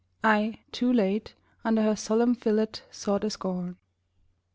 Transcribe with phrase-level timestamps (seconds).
[0.23, 3.77] I, too late, Under her solemn fillet saw the scorn.